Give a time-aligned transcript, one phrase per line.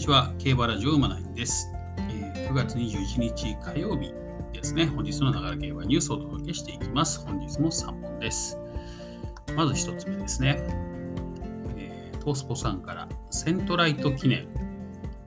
[0.00, 0.32] ちは。
[0.38, 1.70] 競馬ラジオ馬ナインです、
[2.08, 4.14] えー、9月21日火曜日
[4.50, 4.86] ですね。
[4.86, 7.20] 本日のながら競馬ニュースをお届けしていきます。
[7.26, 8.56] 本日も3本です。
[9.54, 10.56] まず1つ目ですね。
[11.76, 14.48] えー、トースポさんからセントライト記念、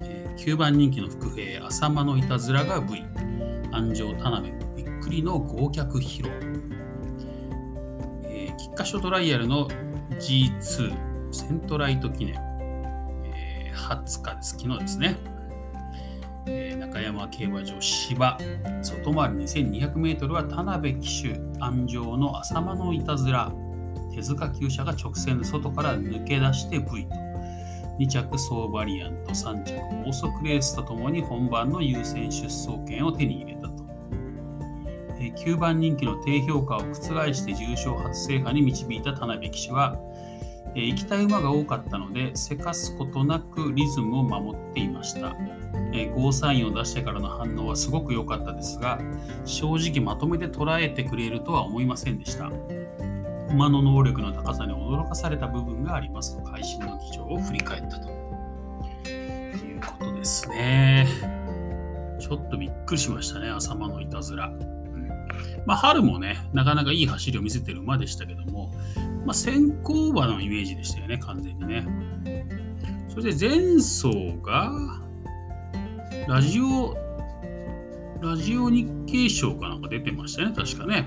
[0.02, 3.04] えー、9番人気の伏兵浅間のいたずらが V
[3.72, 6.34] 安城田辺びっくりの合脚披露、
[8.24, 9.68] えー、菊花賞トライアルの
[10.20, 12.43] G2 セントライト記念
[13.84, 14.50] 20日です。
[14.58, 15.18] 昨日ですね。
[16.46, 18.38] えー、中山競馬場芝
[18.82, 23.52] 外回り 2200m は田辺騎手安城の浅間のいたずら
[24.14, 27.16] 手塚厩舎が直線で外から抜け出して V と
[28.00, 33.74] 2着総バリアント3着高速レースとともに本番の優先出走権を手に入れたと、
[35.20, 36.94] えー、9番人気の低評価を覆
[37.34, 39.98] して重賞初制覇に導いた田辺騎手は
[40.76, 45.36] えー、行きたい馬が多かったので、せかすことなくリズムを守っていました。
[45.94, 49.00] え、ゴーサインを出してからの反応はすごく良かったですが、
[49.46, 52.52] 正直まとめて捉えてくれるとは思いませんでした。
[53.52, 61.08] 馬の能力の高さに驚かされた部分がありますと、会心の議場を振り返ったということですね。
[62.20, 64.52] ちょっとびっくりしましたね、浅間のいたずら。
[65.66, 68.72] まあ、春もね、なかなかいい走りを見せてる馬でしたけども、
[69.26, 71.86] まあ、先行馬のイメージでしたよね、完全にね。
[73.10, 74.72] それで前走が、
[76.28, 76.96] ラジオ、
[78.22, 81.06] ラジオ日経賞かなんか出てましたね、確かね。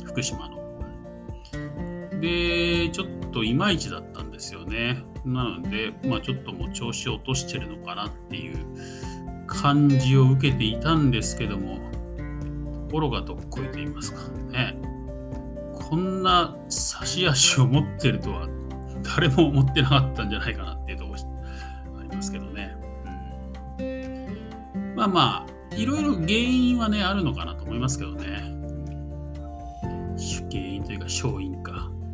[0.00, 0.62] うん、福島の。
[2.20, 5.02] で、ちょっといまいちだったんですよね。
[5.24, 8.56] なので、まあちょっともう調子を落としてるのかなっていう
[9.46, 11.78] 感じを受けていたんですけども、
[12.88, 14.20] ところがどっこいと言いますか
[14.52, 14.76] ね。
[15.92, 18.48] こんな差し足を持ってるとは
[19.14, 21.18] 誰も思ってなかったんじゃないかなっていうところ
[22.00, 22.74] ありますけどね。
[23.78, 23.82] う
[24.78, 28.24] ん、まあまあ、いろいろ原因はね、あるのかなと思いますけどね。
[30.50, 31.72] 原因というか、勝因か。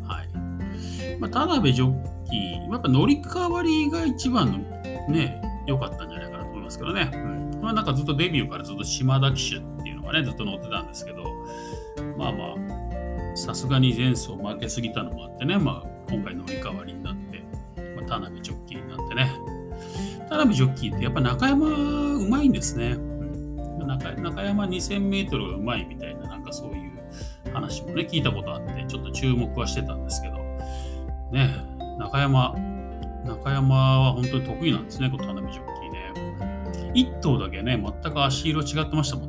[0.09, 1.19] はい。
[1.21, 4.59] まあ、田辺ジョッキー、やっぱ乗り換わりが一番の
[5.09, 7.13] ね、良かったんじゃないかなと思いますけどね。
[7.63, 11.23] まあなんかずっとデビューからずっと島田騎手っていうのがね、ずっと乗ってたんですけど、
[12.17, 12.78] まあまあ、
[13.39, 17.43] さすがに前走負けすぎたのもあってね、まあ、今回乗り換わりになって、
[17.97, 19.33] まあ、田辺ジョッキーになってね。
[20.29, 21.69] 田辺ジョッキーってやっぱ中山
[22.17, 22.93] うまいんですね。
[22.93, 26.99] うん、中中山2000メートルがうまいみたいな、なんかそういう
[27.53, 30.37] 話もね、聞いたことあって、ちょっと注目はしてたんですけど、
[31.31, 31.49] ね、
[31.99, 32.55] 中山、
[33.25, 36.93] 中山は本当に得意なんですね、この田辺ジョッキーね。
[36.95, 39.28] 1頭だけね、全く足色違ってましたもん。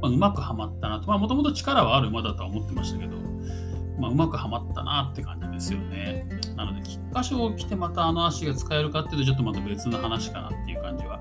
[0.00, 1.08] まあ、うまくはまったなと。
[1.08, 3.16] まあ、もともと力はある馬だとは思ってましたけど、
[3.98, 6.26] まあ、うまくはまったなって感じですよね。
[6.56, 11.20] なので、菊花賞を着てまたあの足が使えるかっていうと、ちょっとまた別の話かなっていう感じは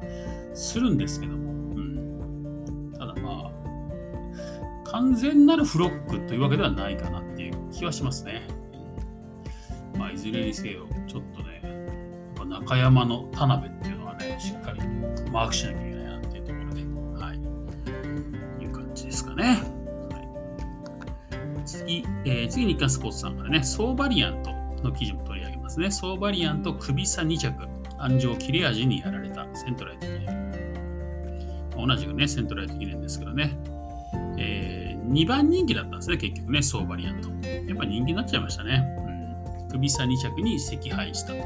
[0.54, 1.52] するんですけども。
[1.52, 8.48] うん、ただまあ、完全なるフロックというわけではないかなっていう気はしますね。
[9.98, 11.62] まあ、いずれにせよ、ちょっとね、
[12.46, 14.82] 中山の田辺っていうのはね、しっかり
[15.32, 15.89] マークしなきゃ
[21.90, 24.52] 次、えー、次に日刊スポーツさんからね、ソーバリアント
[24.84, 25.90] の記事も取り上げますね。
[25.90, 27.68] ソーバリアント首差2着、
[27.98, 31.88] 安城切れ味にやられたセントライト記念。
[31.88, 33.58] 同じくね、セントライト記念ですけどね。
[34.38, 37.30] えー、2番人気だったんですね、結局ね、ソーバリアント。
[37.48, 38.86] やっぱ人気になっちゃいましたね。
[39.64, 41.40] うん、首差2着に惜敗したと。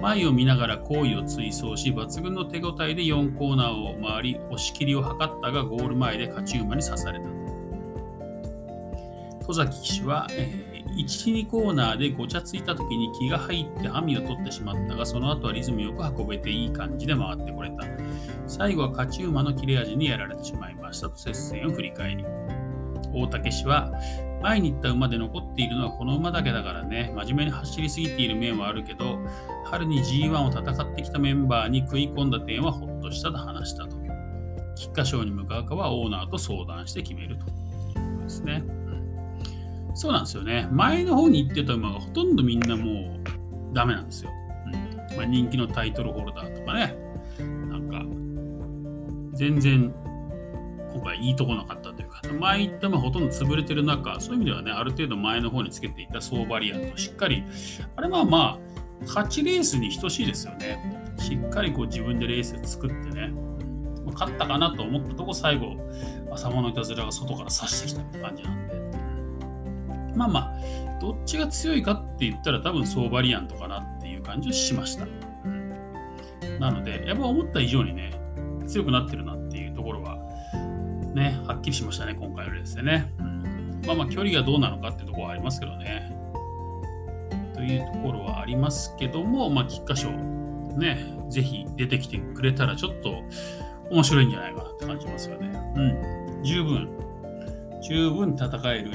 [0.00, 7.35] 前を見ながら行為を追走し、抜群の手応えで4コーナーを回り、押し切りを図ったがゴール前で勝ち馬に刺された。
[9.46, 17.84] 戸崎騎手は、えー、1、2コーナーでごちゃついた時に気が入って網を取ってしまったが、その後はリズムよく運べていい感じで回ってこれた。
[18.48, 22.24] 最後は勝ち馬の切れ味にやられてしまいましたと接戦を振り返り。
[23.14, 23.92] 大竹氏は、
[24.42, 29.18] 前に行った馬で残っているのはこの馬だけだからね、真面目に走りすぎている面はあるけど、
[29.64, 33.96] 春に G1 を戦ってきたメンバーに食い込んだ点はほっとしたと話したと。
[34.74, 37.52] 菊花賞に向かうかはオーナーと相談して決めるというこ
[38.18, 38.75] とですね。
[39.96, 40.68] そうなんですよね。
[40.70, 44.30] 前の方に行ってた馬がほとんどみんなもうダメなんですよ。
[45.10, 46.94] うんまあ、人気のタイトルホルダーとかね。
[47.38, 48.02] なんか、
[49.32, 49.92] 全然
[50.92, 57.42] 今回いいとこなかったというか、前行ってもほとんど潰れてる中、そういう意味ではね、ある程度前の方につけていたソーバリアントしっかり、
[57.96, 61.14] あれはまあ、勝ちレースに等しいですよね。
[61.18, 63.32] しっかりこう自分でレース作ってね、
[64.12, 65.76] 勝ったかなと思ったとこ最後、
[66.32, 68.85] 浅間のいたずらが外から刺してきたって感じなんで。
[70.16, 75.06] まあまあ、どっちが強いかって言ったら多分ソーバリアントかなっていう感じはしました。
[76.58, 78.12] なので、やっぱ思った以上にね、
[78.66, 80.18] 強くなってるなっていうところは、
[81.14, 83.12] ね、はっきりしましたね、今回のレースでね。
[83.18, 86.16] うん、まあまあ、距離がどうなのかっていうところはありますけどね。
[87.54, 90.98] というところはありますけども、まあ、菊花賞、ね、
[91.28, 93.22] ぜひ出てきてくれたらちょっと
[93.90, 95.50] 面白いんじゃないかなって感じますよね。
[95.76, 95.80] う
[96.40, 96.42] ん。
[96.42, 96.88] 十分、
[97.82, 98.90] 十分戦える、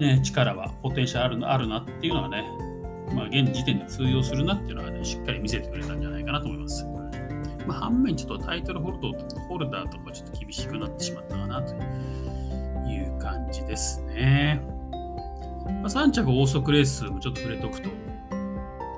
[0.00, 2.44] ね、力は、ポテンシャルあるあるなっていうのはね、
[3.14, 6.84] まあ、現時点で通用するなっていうのはね、しっかり見せてくれたんじゃないかなと思います。
[7.66, 14.60] まあ、反面、ちょっとタイトルホルダーとホルダーとかちょっと厳しくなってしまったかなという感じですね。
[15.64, 17.88] まあ、3着オーソクレースもちょっと触れておくと、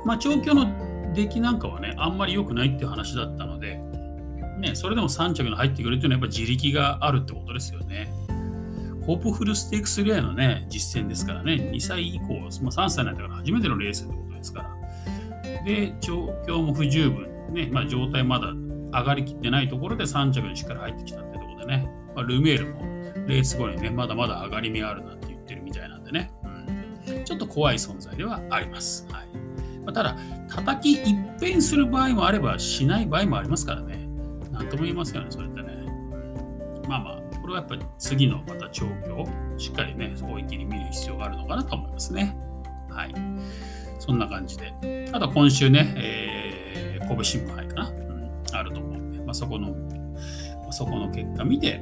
[0.05, 0.67] まあ、調教の
[1.15, 3.81] 出来なんかはね、あんまり良くないっていう話だったので、
[4.59, 8.11] ね、それでも3着に入ってくるっていうのはやっぱ自力があるってことですよね。
[9.07, 15.65] ホープフルステークスレアのね、実践ですからね、2歳以降、まあ、3歳になったから初めてのレースってことですから。
[15.65, 18.53] で、調教も不十分、ね、まあ、状態まだ
[19.01, 22.81] 上がりきってないところで3着にしっかり入ってきたってところでね、まあ、ルメールも
[23.27, 26.31] レース後にね、まだまだ上がり目あるなんて言ってるみたいなんでね、
[27.09, 29.07] うん、ちょっと怖い存在ではあります。
[29.11, 29.27] はい
[29.87, 30.17] まあ、ただ、
[30.49, 34.09] 叩き一変する場合もあれば、しない場合もありますからね。
[34.51, 35.67] なんとも言いますよね、それってね。
[36.89, 39.25] まあまあ、これはやっぱり次のまた調教、
[39.57, 42.37] しっかりね、大きに見る必要があるのかなと思いますね。
[42.91, 43.15] はい。
[44.01, 45.09] そんな感じで。
[45.13, 49.77] あと今週ね、えー、神戸新聞杯かな、うん、あると思うんで、まあ、そこの、
[50.73, 51.81] そこの結果見て、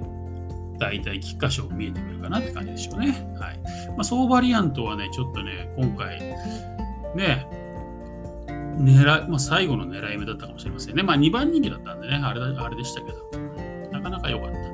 [0.78, 3.12] 大体菊花賞見えてくるかなって感じでしょうね。
[3.40, 3.58] はい。
[3.88, 6.20] まあ、総バリアントはね、ちょっとね、今回、
[7.17, 7.49] ね、
[8.76, 11.02] 狙い、まあ、最後の狙い目だったかもしれませんね。
[11.02, 14.73] まあ、2番人気だったんでね、あれあれでしたけど、なかなか良かった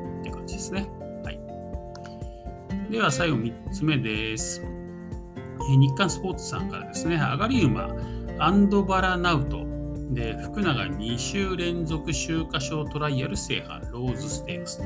[2.90, 4.66] では、最後3つ目です。
[5.60, 7.88] 日刊スポーツさんからですね、上がり馬、
[8.40, 9.64] アンドバラナウト
[10.10, 14.82] で、福永2週連続秋華賞トライアル制覇、ローズステークス。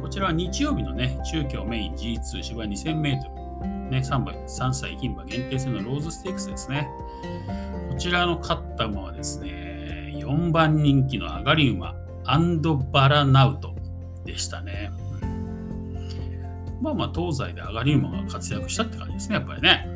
[0.00, 3.28] こちらは日曜日のね、中京メイン G2 芝2000メート
[3.66, 6.88] ル、ね、3, 倍3歳牝馬限定戦のローズステークスですね。
[7.90, 11.94] こちらの勝った馬はですね、4番人気の上がり馬、
[12.24, 13.74] アンドバラナウト
[14.24, 14.90] でしたね。
[16.80, 19.86] まあまあ、東西で上がり馬が活躍したって感じですね、やっぱりね。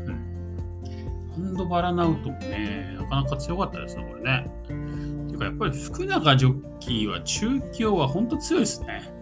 [1.36, 4.50] うん、ンドバラナウトもね、なかなか強かったですね、これね。
[4.66, 9.20] ていうか、やっぱり福永ジョッキーは中京は本当強いですね。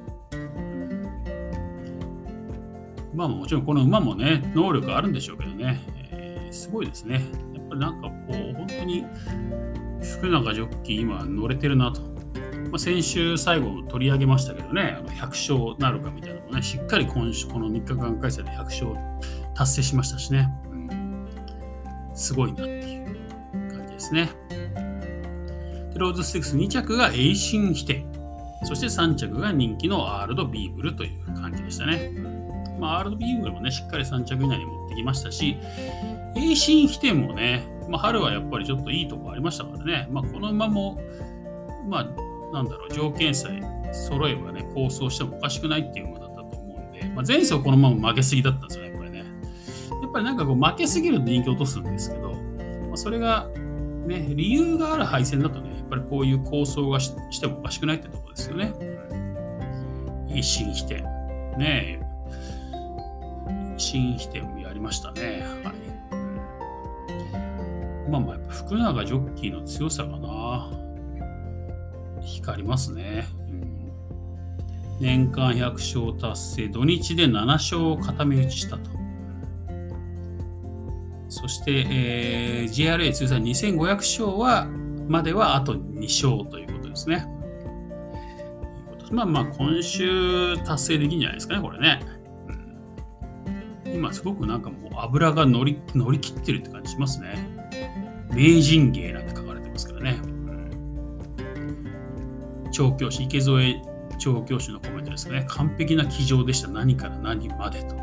[3.14, 5.80] まあもちろんこの馬もね、能力あるんでしょうけどね、
[6.12, 7.24] えー、すごいですね。
[7.54, 9.04] やっぱりなんかこう、本当に
[10.00, 12.07] 福永ジョッキー今乗れてるなと。
[12.70, 18.86] まあ、先週最後取り上げましたけどね、あの100勝なるかみたいなのもね、しっかり今週この3日間開催で100勝
[19.54, 21.26] 達成しましたしね、うん、
[22.14, 23.06] すごいなっていう
[23.70, 24.30] 感じですね。
[25.92, 28.04] でローズステークス2着がエイシンヒテン
[28.64, 32.10] そして3着が人気のアールドヴィーヴルという感じでしたね。
[32.78, 35.56] まあ、アールドヴィーヴルもね、しっかり3着以内に持ってきましたし、
[36.36, 41.00] エイシンヒテンもね、まあ、春はやっぱりちょっといいとこありましたからね、まあ、この馬も、
[41.88, 42.08] まあ、
[42.52, 43.62] なんだろう、条件さえ
[43.92, 49.18] 揃えばね、構想してもおかしくないっていう馬だったと思うんで、まあ、前走この馬も負けすぎだったんですよね、これね。
[49.18, 49.24] や
[50.08, 53.48] っぱりなんかこう負けすぎると人気落とすんですけど、まあ、それが、
[54.06, 58.72] ね、理由がある敗戦だとね、やっぱりこういう構想がしてもおかしくないってとこですよね。
[60.28, 61.02] 一心否定。
[61.58, 62.00] ね
[63.76, 65.44] 一心否定もやりましたね。
[65.64, 65.88] はい。
[68.10, 70.70] まあまあ、やっぱ福永ジョッキーの強さがな、
[72.28, 73.26] 光りますね。
[73.48, 78.90] うん、年間100勝達成、土日で7勝を固め打ちしたと。
[81.28, 84.66] そして、えー、JRA 通算2500勝は
[85.08, 87.26] まではあと2勝ということですね。
[89.10, 92.00] まあまあ、今週達成できるんじゃないですかね、これね。
[93.86, 97.58] 今すごくなんかもう油が乗り乗り切ってるって感じしますね。
[98.34, 100.20] 名人芸なんて書かれてますからね。
[102.78, 103.82] 調教師、池添
[104.18, 105.44] 調教師のコメントですね。
[105.48, 106.68] 完璧な騎乗でした。
[106.68, 107.96] 何から何までと。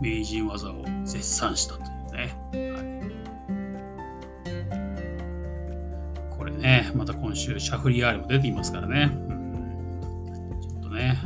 [0.00, 2.34] 名人技を絶賛したというね。
[2.52, 2.80] は
[6.32, 9.08] い、これね、また今週、シャフリヤールも出ていますからね。
[9.12, 11.16] うん、ちょっとね、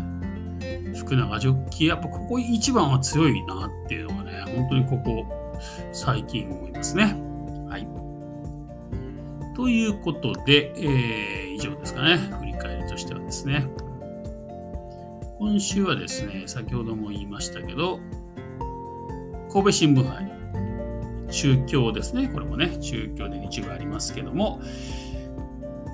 [0.94, 5.24] 福永ジョッキー、やっぱここ一番は強いなっていうのがね、本当にここ、
[5.92, 7.16] 最近思いますね。
[7.70, 7.88] はい。
[9.56, 12.16] ということで、えー、以上ですかね。
[12.16, 13.66] 振り返りとしてはですね。
[15.38, 18.00] 今週はですね、先ほども言いましたけど、
[19.52, 20.32] 神戸新聞杯、
[21.30, 22.28] 中京ですね。
[22.28, 24.61] これもね、中京で日部ありますけども、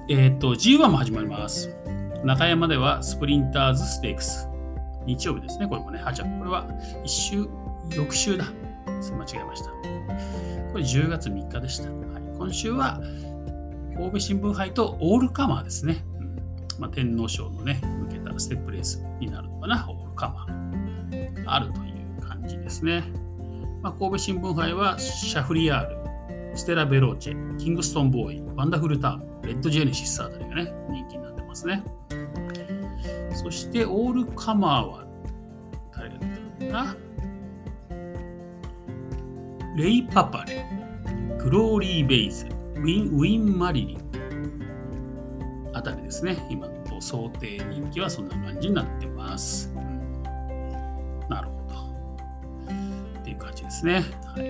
[0.09, 1.77] えっ、と、G1 も始まります。
[2.25, 4.49] 中山ではスプリンターズステークス。
[5.07, 5.67] 日曜日ですね。
[5.67, 6.67] これもね、あ、じゃこれは
[7.05, 7.49] 1週、
[7.95, 8.47] 翌週だ。
[9.03, 9.71] す間違えました。
[9.71, 11.91] これ10月3日でした。
[11.91, 13.01] はい、今週は
[14.01, 16.03] 神戸新聞杯とオールカマーですね。
[16.19, 16.37] うん
[16.79, 21.45] まあ、天皇賞のね、向けたステップレースになるのかな、オールカマー。
[21.47, 23.05] あるという感じですね。
[23.83, 25.89] まあ、神戸新聞杯はシャフリヤー
[26.51, 31.85] ル、ステラ・ヴェローチェ、キングストン・ボーイ、ワンダフル・ターン、レッド・ジェネシスあたりがね、人気になってますね。
[33.35, 35.05] そして、オールカマーは、
[35.95, 36.97] 誰が出てるかな
[39.77, 40.65] レイ・パパレ、
[41.39, 42.47] グローリー・ヴェイズ、
[42.81, 44.01] ウィン・ウィンマリリン
[45.73, 46.37] あたりですね。
[46.51, 49.73] 今の想定人気はそんな感じになってます。
[51.29, 51.75] なるほど。
[53.21, 54.05] っていう感じですね。
[54.25, 54.45] はい、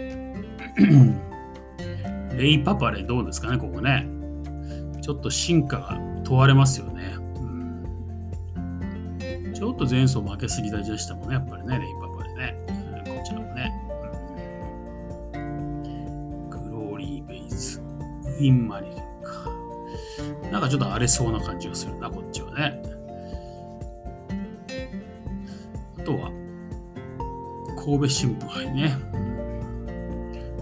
[2.37, 4.07] レイ・パパレどうですかね、ここね。
[5.03, 7.15] ちょっと進化が問われますよね。
[9.55, 19.01] ちょっと前走負けすぎたでしたもんね、やっぱりね、レイ・パパレィン・マリンか。
[20.51, 22.83] なんかちょっと荒れそうな感じがするな、こっちはね。
[25.99, 26.31] あとは、
[27.77, 28.97] 神戸新聞杯ね。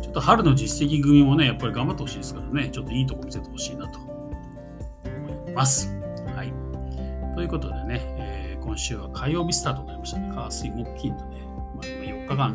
[0.02, 5.94] ちょっと春の実績組もね、やっぱり頑張ってほしいですからね、ちょっといいとこ見せてほしいなと思います。
[6.34, 6.52] はい。
[7.34, 10.28] ということでね、えー今週は火曜日スタートになりましたね。
[10.28, 11.40] 火水木金とね、
[11.74, 12.54] まあ、4日間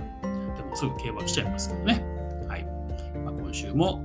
[0.55, 2.05] でもすぐ競馬来ちゃいますけどね。
[2.47, 2.65] はい。
[3.25, 3.99] まあ、今週も、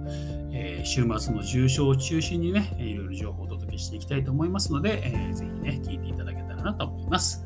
[0.52, 7.44] えー週末の重症を中心にね、いろいろ情報をお届けしていきたいと思いますので、えーぜひね、聞いていただけたらなと思います。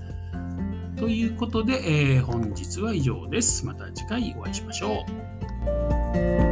[0.96, 3.66] ということで、えー本日は以上です。
[3.66, 5.04] また次回お会いしましょ
[6.48, 6.51] う。